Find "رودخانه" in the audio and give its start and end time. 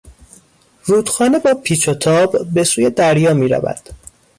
0.85-1.39